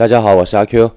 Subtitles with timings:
[0.00, 0.92] 大家好，我是阿 Q。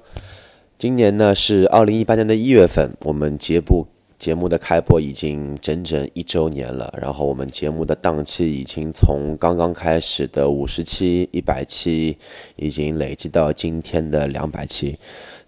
[0.78, 6.90] 今年呢是二零一八年的一月份，我们节目节目的开播已经整整一周年了。
[6.98, 12.16] 然后我们节目的档期已经从刚刚开始的五十期、一百期，
[12.56, 14.98] 已经累积到今天的两百期。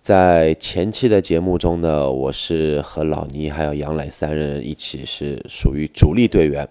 [0.03, 6.69] 在前期的节目中呢，我是和老倪还有杨磊三人一起是属于主力队员。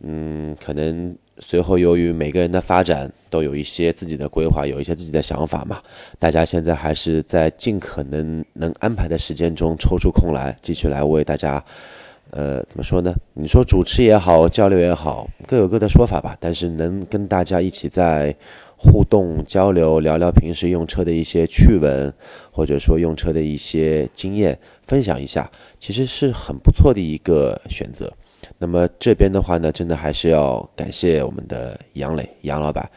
[0.00, 1.16] 嗯，可能。
[1.42, 5.80] 随后，由于每个人的发展都有一些自己的规划，有一些自己的想法嘛，
[6.18, 11.64] 大家现在还是在尽可能能安排的时间中抽出空来，继续来为大家，
[12.32, 13.14] 呃，怎么说呢？
[13.32, 16.36] 你说主持也好，交流也好，各有各的说法吧。
[16.38, 18.36] 但是能跟大家一起在
[18.82, 22.10] 互动交流，聊聊平时用车的一些趣闻，
[22.50, 28.10] 或者说用车的一些经验，分享一下，其实是很不错的一个选择。
[28.56, 32.90] 那么这边的话呢，真的还是要感谢我们的杨磊杨老板，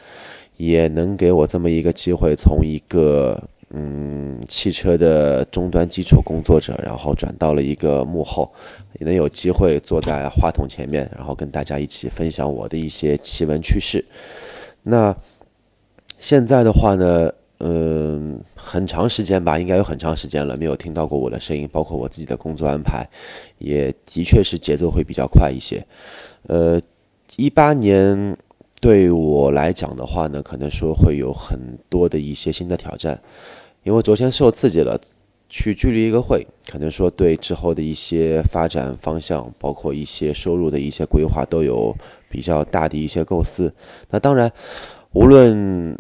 [0.56, 8.50] 也能给我这么一个机会，从一个嗯汽车的终端基础工作者，然后转到了一个幕后，
[9.02, 14.06] 也能有机会坐在话筒前面，然后跟大家一起分享我的一些奇闻趣事。
[14.86, 15.16] 那
[16.24, 17.34] 现在的话呢？
[17.60, 23.10] 嗯，很长时间吧，应该有很长时间了，没有听到过我的声音，包括我自己的工作安排，
[23.58, 25.86] 也的确是节奏会比较快一些。
[26.48, 26.82] 呃，
[27.36, 28.38] 一八年
[28.80, 33.22] 对我来讲的话呢，可能说会有很多的一些新的挑战，
[33.84, 35.00] 因为昨天受刺激了，
[35.50, 41.96] 去聚了一个会，可能说对之后的一些发展方向，包括一些收入的一些规划，都有
[42.30, 43.74] 比较大的一些构思。
[44.10, 44.52] 那当然，
[45.12, 45.98] 无论。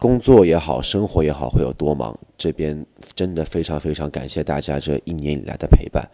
[0.00, 2.18] 工作也好，生活也好，会有多忙？
[2.38, 6.08] 这边真的非常非常感谢大家这一年以来的陪伴。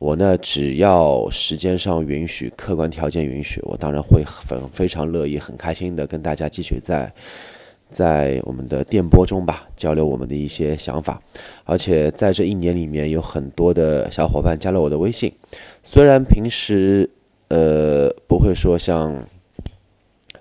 [0.00, 7.12] 我呢，只要时间上允许，客观条件允许，我当然会很非常乐意、很开心的跟大家继续在
[7.92, 11.22] 在我们的电波中吧交流我们的一些想法。
[11.64, 15.32] 而且在这一年里面，有很多的小伙伴加了我的微信，
[15.84, 17.08] 虽然平时
[17.46, 19.28] 呃不会说像。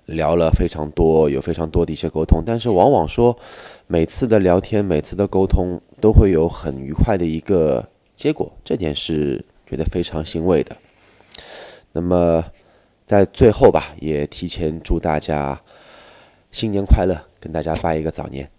[0.08, 3.38] 聊了非常多，有非常多的一些沟通，但是往往说，
[3.88, 10.76] 每次的聊天，每次的沟通都会有很愉快的一个结果，这点是觉得非常欣慰的。
[11.92, 12.46] 那么，
[13.06, 15.62] 在最后吧，也提前祝大家
[16.52, 18.50] 新年快乐，跟大家拜一个早年。